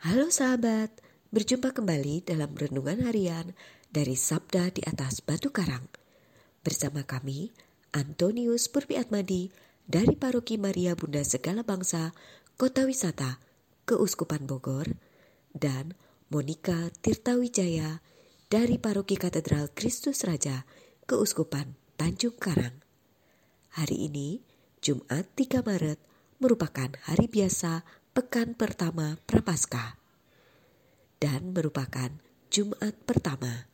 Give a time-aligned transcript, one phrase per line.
[0.00, 0.88] Halo sahabat,
[1.28, 3.52] berjumpa kembali dalam renungan harian
[3.92, 5.92] dari Sabda di atas Batu Karang.
[6.64, 7.52] Bersama kami,
[7.92, 9.52] Antonius Purpiatmadi
[9.84, 12.16] dari Paroki Maria Bunda Segala Bangsa,
[12.56, 13.44] Kota Wisata,
[13.84, 14.88] Keuskupan Bogor,
[15.52, 15.92] dan
[16.32, 18.00] Monika Tirtawijaya
[18.48, 20.64] dari Paroki Katedral Kristus Raja,
[21.04, 22.80] Keuskupan Tanjung Karang.
[23.76, 24.40] Hari ini,
[24.80, 26.00] Jumat 3 Maret,
[26.40, 27.84] merupakan hari biasa
[28.20, 29.96] pekan pertama Prapaskah
[31.16, 32.12] dan merupakan
[32.52, 33.64] Jumat pertama.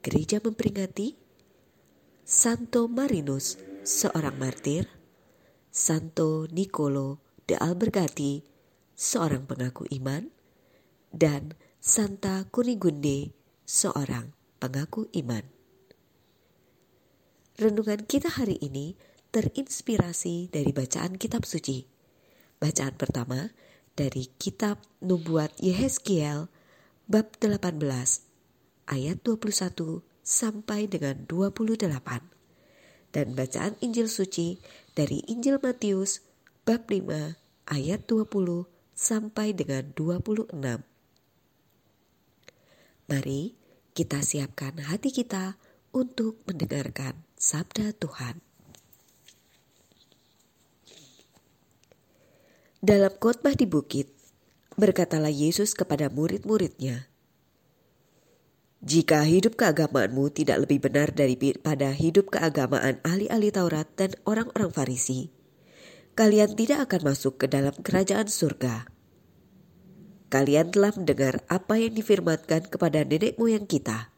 [0.00, 1.12] Gereja memperingati
[2.24, 4.88] Santo Marinus, seorang martir,
[5.68, 8.40] Santo Nicolo de Albergati,
[8.96, 10.32] seorang pengaku iman,
[11.12, 11.52] dan
[11.84, 13.36] Santa Kunigunde,
[13.68, 15.44] seorang pengaku iman.
[17.60, 18.96] Renungan kita hari ini
[19.28, 21.93] terinspirasi dari bacaan kitab suci
[22.64, 23.52] Bacaan pertama
[23.92, 26.48] dari kitab Nubuat Yehezkiel
[27.04, 27.76] bab 18
[28.88, 31.92] ayat 21 sampai dengan 28
[33.12, 34.56] dan bacaan Injil suci
[34.96, 36.24] dari Injil Matius
[36.64, 37.36] bab 5
[37.68, 38.32] ayat 20
[38.96, 40.56] sampai dengan 26.
[43.12, 43.42] Mari
[43.92, 45.60] kita siapkan hati kita
[45.92, 48.53] untuk mendengarkan sabda Tuhan.
[52.84, 54.12] Dalam khotbah di bukit,
[54.76, 57.08] berkatalah Yesus kepada murid-muridnya,
[58.84, 65.32] jika hidup keagamaanmu tidak lebih benar daripada hidup keagamaan ahli-ahli Taurat dan orang-orang Farisi,
[66.12, 68.84] kalian tidak akan masuk ke dalam kerajaan surga.
[70.28, 74.12] Kalian telah mendengar apa yang difirmankan kepada nenek moyang kita.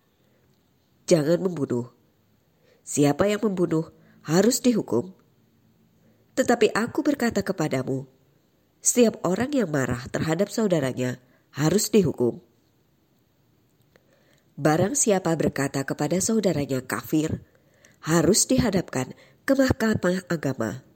[1.06, 1.94] Jangan membunuh.
[2.82, 3.94] Siapa yang membunuh
[4.26, 5.14] harus dihukum.
[6.34, 8.15] Tetapi aku berkata kepadamu,
[8.86, 11.18] setiap orang yang marah terhadap saudaranya
[11.50, 12.38] harus dihukum.
[14.54, 17.42] Barang siapa berkata kepada saudaranya kafir,
[18.06, 19.10] harus dihadapkan
[19.42, 20.86] ke mahkamah agama.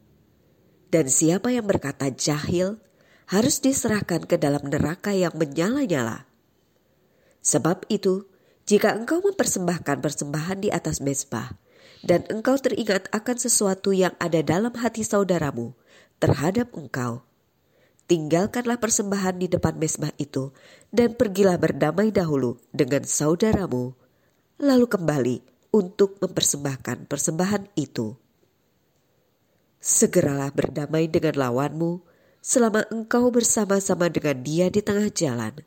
[0.95, 2.79] Dan siapa yang berkata jahil,
[3.27, 6.31] harus diserahkan ke dalam neraka yang menyala-nyala.
[7.43, 8.31] Sebab itu,
[8.71, 11.59] jika engkau mempersembahkan persembahan di atas mezbah,
[12.07, 15.75] dan engkau teringat akan sesuatu yang ada dalam hati saudaramu
[16.23, 17.27] terhadap engkau,
[18.11, 20.51] tinggalkanlah persembahan di depan mesbah itu
[20.91, 23.95] dan pergilah berdamai dahulu dengan saudaramu,
[24.59, 25.37] lalu kembali
[25.71, 28.19] untuk mempersembahkan persembahan itu.
[29.79, 32.03] Segeralah berdamai dengan lawanmu
[32.43, 35.63] selama engkau bersama-sama dengan dia di tengah jalan,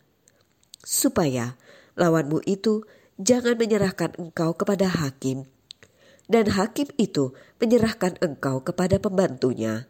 [0.83, 1.55] supaya
[1.95, 2.83] lawanmu itu
[3.15, 5.47] jangan menyerahkan engkau kepada hakim,
[6.27, 7.31] dan hakim itu
[7.63, 9.87] menyerahkan engkau kepada pembantunya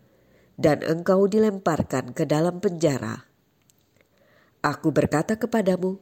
[0.58, 3.26] dan engkau dilemparkan ke dalam penjara.
[4.64, 6.00] Aku berkata kepadamu,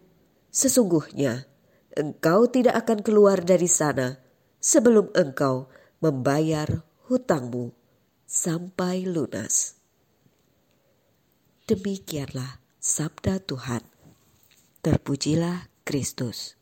[0.53, 1.49] sesungguhnya
[1.97, 4.21] engkau tidak akan keluar dari sana
[4.61, 7.73] sebelum engkau membayar hutangmu
[8.29, 9.81] sampai lunas.
[11.65, 13.83] Demikianlah sabda Tuhan.
[14.81, 16.57] Terpujilah Kristus.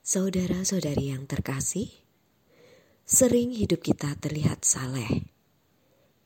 [0.00, 1.92] Saudara-saudari yang terkasih,
[3.08, 5.08] Sering hidup kita terlihat saleh.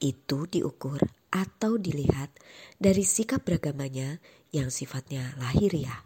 [0.03, 0.99] Itu diukur
[1.31, 2.35] atau dilihat
[2.75, 4.19] dari sikap beragamanya
[4.51, 6.03] yang sifatnya lahiriah.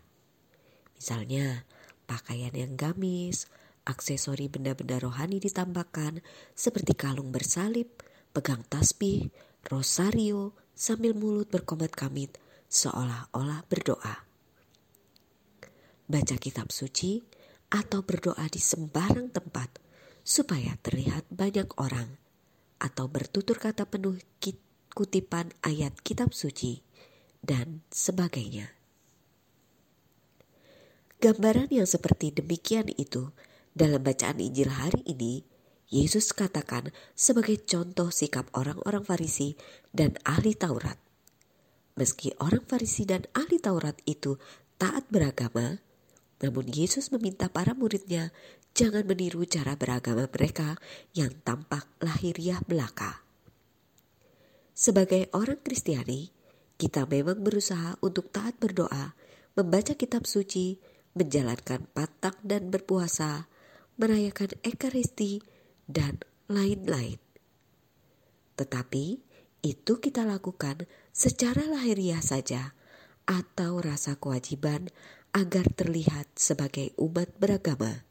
[0.92, 1.64] Misalnya,
[2.04, 3.48] pakaian yang gamis,
[3.88, 6.20] aksesori benda-benda rohani ditambahkan
[6.52, 7.88] seperti kalung bersalib,
[8.36, 9.32] pegang tasbih,
[9.72, 12.36] rosario, sambil mulut berkomat kamit
[12.68, 14.28] seolah-olah berdoa.
[16.04, 17.24] Baca kitab suci
[17.72, 19.85] atau berdoa di sembarang tempat
[20.26, 22.18] supaya terlihat banyak orang
[22.82, 24.18] atau bertutur kata penuh
[24.96, 26.82] kutipan ayat kitab suci
[27.44, 28.74] dan sebagainya.
[31.22, 33.30] Gambaran yang seperti demikian itu
[33.76, 35.44] dalam bacaan Injil hari ini
[35.86, 39.54] Yesus katakan sebagai contoh sikap orang-orang Farisi
[39.94, 40.98] dan ahli Taurat.
[41.94, 44.36] Meski orang Farisi dan ahli Taurat itu
[44.76, 45.78] taat beragama,
[46.42, 48.34] namun Yesus meminta para muridnya
[48.76, 50.76] jangan meniru cara beragama mereka
[51.16, 53.24] yang tampak lahiriah belaka.
[54.76, 56.28] Sebagai orang Kristiani,
[56.76, 59.16] kita memang berusaha untuk taat berdoa,
[59.56, 60.76] membaca kitab suci,
[61.16, 63.48] menjalankan patak dan berpuasa,
[63.96, 65.40] merayakan ekaristi,
[65.88, 66.20] dan
[66.52, 67.16] lain-lain.
[68.60, 69.06] Tetapi
[69.64, 70.84] itu kita lakukan
[71.16, 72.76] secara lahiriah saja
[73.24, 74.92] atau rasa kewajiban
[75.32, 78.05] agar terlihat sebagai umat beragama.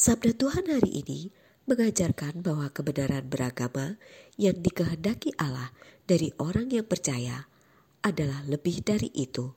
[0.00, 1.28] Sabda Tuhan hari ini
[1.68, 4.00] mengajarkan bahwa kebenaran beragama
[4.40, 5.76] yang dikehendaki Allah
[6.08, 7.44] dari orang yang percaya
[8.00, 9.52] adalah lebih dari itu.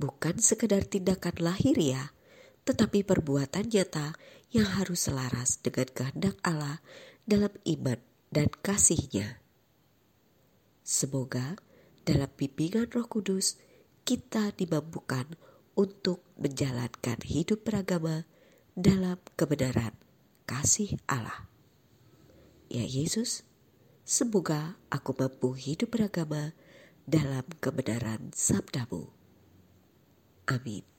[0.00, 2.16] Bukan sekedar tindakan lahiriah,
[2.64, 4.16] tetapi perbuatan nyata
[4.56, 6.80] yang harus selaras dengan kehendak Allah
[7.28, 8.00] dalam iman
[8.32, 9.36] dan kasihnya.
[10.80, 11.60] Semoga
[12.08, 13.60] dalam bimbingan roh kudus
[14.08, 15.28] kita dimampukan
[15.76, 18.24] untuk menjalankan hidup beragama
[18.72, 19.92] dalam kebenaran
[20.48, 21.48] kasih Allah.
[22.72, 23.44] Ya Yesus,
[24.08, 26.56] semoga aku mampu hidup beragama
[27.04, 29.12] dalam kebenaran sabdamu.
[30.48, 30.91] Amin.